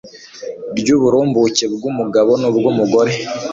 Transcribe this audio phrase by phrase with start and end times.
[0.79, 3.13] ry'uburumbuke bw'umugabo n'ubw'umugore